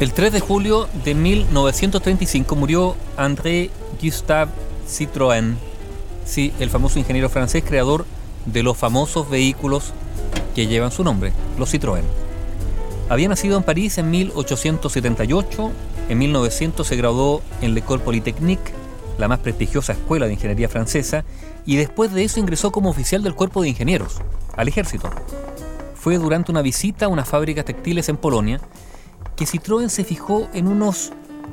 [0.00, 3.68] El 3 de julio de 1935 murió André
[4.00, 4.52] Gustave
[4.86, 5.56] Citroën,
[6.24, 8.06] sí, el famoso ingeniero francés creador
[8.46, 9.92] de los famosos vehículos
[10.54, 12.04] que llevan su nombre, los Citroën.
[13.08, 15.72] Había nacido en París en 1878,
[16.10, 18.72] en 1900 se graduó en l'École Polytechnique,
[19.18, 21.24] la más prestigiosa escuela de ingeniería francesa,
[21.66, 24.18] y después de eso ingresó como oficial del cuerpo de ingenieros,
[24.56, 25.10] al ejército.
[25.96, 28.60] Fue durante una visita a unas fábricas textiles en Polonia
[29.38, 31.12] que Citroën se fijó en unos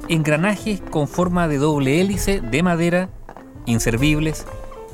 [0.10, 3.10] engranajes con forma de doble hélice de madera,
[3.68, 4.48] inservibles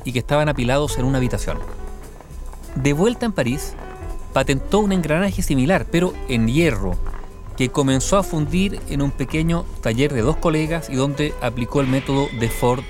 [0.04, 1.58] y que estaban apilados en una habitación.
[2.76, 3.76] De vuelta en París,
[4.34, 6.98] patentó un engranaje similar, pero en hierro,
[7.56, 11.88] que comenzó a fundir en un pequeño taller de dos colegas y donde aplicó el
[11.88, 12.84] método de Ford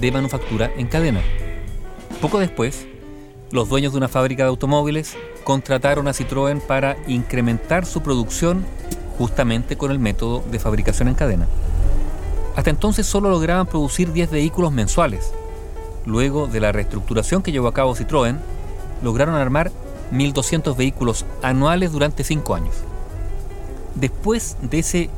[0.00, 1.22] de manufactura en cadena.
[2.20, 2.86] Poco después,
[3.50, 8.64] los dueños de una fábrica de automóviles contrataron a Citroën para incrementar su producción
[9.20, 11.46] justamente con el método de fabricación en cadena.
[12.56, 15.34] Hasta entonces solo lograban producir 10 vehículos mensuales.
[16.06, 18.38] Luego de la reestructuración que llevó a cabo Citroën,
[19.02, 19.72] lograron armar
[20.10, 22.74] 1.200 vehículos anuales durante 5 años.
[23.94, 25.10] Después de ese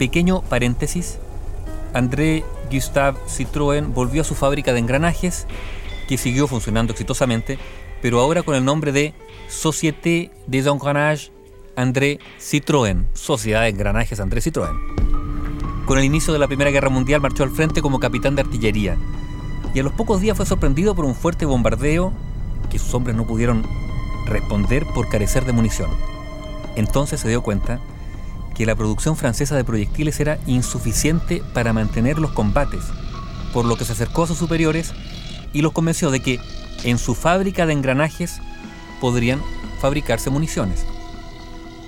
[0.00, 1.18] pequeño paréntesis,
[1.92, 5.46] André Gustave Citroën volvió a su fábrica de engranajes,
[6.08, 7.60] que siguió funcionando exitosamente,
[8.02, 9.14] pero ahora con el nombre de
[9.48, 11.30] Société des Engrenages
[11.76, 15.84] André Citroën, Sociedad de Engranajes André Citroën.
[15.86, 18.96] Con el inicio de la Primera Guerra Mundial marchó al frente como capitán de artillería
[19.74, 22.12] y a los pocos días fue sorprendido por un fuerte bombardeo
[22.70, 23.66] que sus hombres no pudieron
[24.26, 25.90] responder por carecer de munición.
[26.76, 27.80] Entonces se dio cuenta
[28.54, 32.84] que la producción francesa de proyectiles era insuficiente para mantener los combates,
[33.52, 34.94] por lo que se acercó a sus superiores
[35.52, 36.40] y los convenció de que
[36.84, 38.40] en su fábrica de engranajes
[39.00, 39.42] podrían
[39.80, 40.86] fabricarse municiones.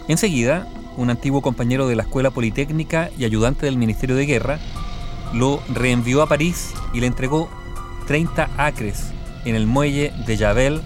[0.09, 4.59] Enseguida, un antiguo compañero de la Escuela Politécnica y ayudante del Ministerio de Guerra
[5.35, 7.49] lo reenvió a París y le entregó
[8.07, 9.09] 30 acres
[9.45, 10.81] en el muelle de Javel,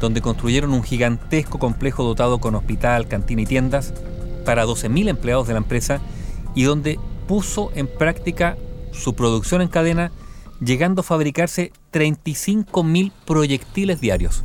[0.00, 3.94] donde construyeron un gigantesco complejo dotado con hospital, cantina y tiendas
[4.44, 6.00] para 12.000 empleados de la empresa
[6.54, 8.56] y donde puso en práctica
[8.92, 10.12] su producción en cadena,
[10.60, 14.44] llegando a fabricarse 35.000 proyectiles diarios.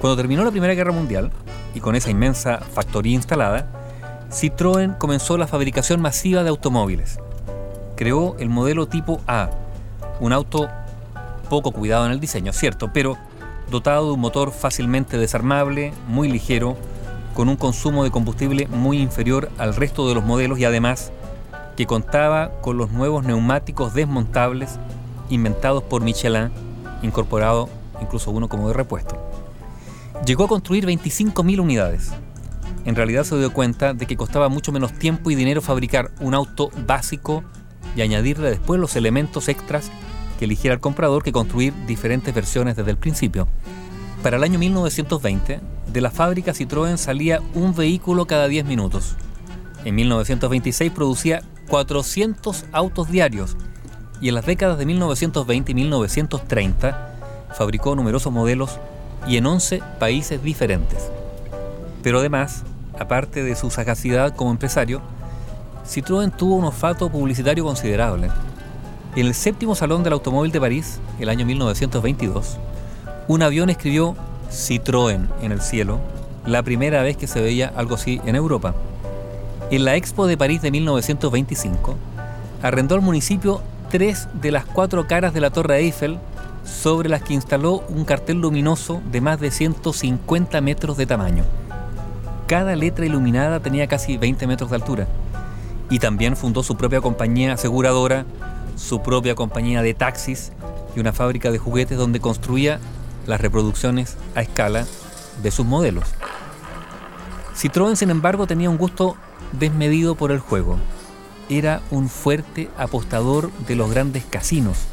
[0.00, 1.30] Cuando terminó la Primera Guerra Mundial,
[1.74, 3.66] y con esa inmensa factoría instalada,
[4.30, 7.18] Citroën comenzó la fabricación masiva de automóviles.
[7.96, 9.50] Creó el modelo tipo A,
[10.20, 10.68] un auto
[11.48, 13.16] poco cuidado en el diseño, cierto, pero
[13.70, 16.76] dotado de un motor fácilmente desarmable, muy ligero,
[17.34, 21.12] con un consumo de combustible muy inferior al resto de los modelos y además
[21.76, 24.78] que contaba con los nuevos neumáticos desmontables
[25.28, 26.50] inventados por Michelin,
[27.02, 27.68] incorporado
[28.00, 29.29] incluso uno como de repuesto.
[30.26, 32.10] Llegó a construir 25.000 unidades.
[32.84, 36.34] En realidad se dio cuenta de que costaba mucho menos tiempo y dinero fabricar un
[36.34, 37.42] auto básico
[37.96, 39.90] y añadirle después los elementos extras
[40.38, 43.48] que eligiera el comprador que construir diferentes versiones desde el principio.
[44.22, 45.60] Para el año 1920,
[45.90, 49.16] de la fábrica Citroën salía un vehículo cada 10 minutos.
[49.84, 53.56] En 1926 producía 400 autos diarios
[54.20, 57.16] y en las décadas de 1920 y 1930
[57.54, 58.78] fabricó numerosos modelos
[59.26, 61.10] y en 11 países diferentes.
[62.02, 62.62] Pero además,
[62.98, 65.00] aparte de su sagacidad como empresario,
[65.86, 68.30] Citroën tuvo un olfato publicitario considerable.
[69.16, 72.58] En el séptimo Salón del Automóvil de París, el año 1922,
[73.28, 74.14] un avión escribió
[74.50, 75.98] Citroën en el cielo,
[76.46, 78.74] la primera vez que se veía algo así en Europa.
[79.70, 81.96] En la Expo de París de 1925,
[82.62, 83.60] arrendó al municipio
[83.90, 86.18] tres de las cuatro caras de la Torre Eiffel
[86.70, 91.44] sobre las que instaló un cartel luminoso de más de 150 metros de tamaño.
[92.46, 95.08] Cada letra iluminada tenía casi 20 metros de altura.
[95.90, 98.24] Y también fundó su propia compañía aseguradora,
[98.76, 100.52] su propia compañía de taxis
[100.96, 102.78] y una fábrica de juguetes donde construía
[103.26, 104.86] las reproducciones a escala
[105.42, 106.14] de sus modelos.
[107.56, 109.16] Citroën, sin embargo, tenía un gusto
[109.52, 110.78] desmedido por el juego.
[111.48, 114.86] Era un fuerte apostador de los grandes casinos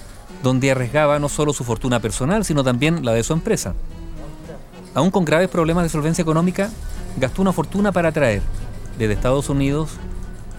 [0.44, 3.74] donde arriesgaba no solo su fortuna personal, sino también la de su empresa.
[4.94, 6.70] Aún con graves problemas de solvencia económica,
[7.18, 8.42] gastó una fortuna para traer
[8.98, 9.92] desde Estados Unidos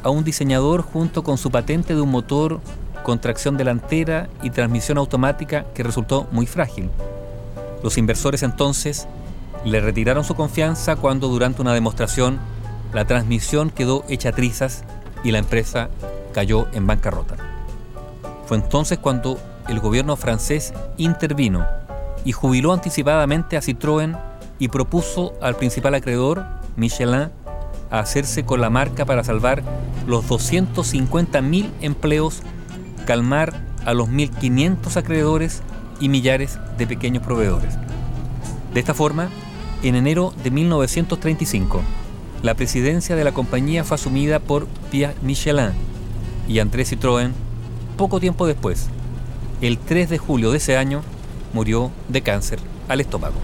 [0.02, 2.60] a un diseñador junto con su patente de un motor
[3.02, 6.90] con tracción delantera y transmisión automática que resultó muy frágil.
[7.82, 9.06] Los inversores entonces
[9.64, 12.38] le retiraron su confianza cuando durante una demostración
[12.92, 14.84] la transmisión quedó hecha trizas
[15.24, 15.88] y la empresa
[16.32, 17.47] cayó en bancarrota.
[18.48, 21.66] Fue entonces cuando el gobierno francés intervino
[22.24, 24.18] y jubiló anticipadamente a Citroën
[24.58, 27.28] y propuso al principal acreedor, Michelin,
[27.90, 29.62] hacerse con la marca para salvar
[30.06, 32.40] los 250.000 empleos,
[33.06, 33.52] calmar
[33.84, 35.60] a los 1.500 acreedores
[36.00, 37.76] y millares de pequeños proveedores.
[38.72, 39.28] De esta forma,
[39.82, 41.82] en enero de 1935,
[42.42, 45.72] la presidencia de la compañía fue asumida por Pierre Michelin
[46.48, 47.32] y André Citroën
[47.98, 48.88] poco tiempo después,
[49.60, 51.02] el 3 de julio de ese año,
[51.52, 53.34] murió de cáncer al estómago.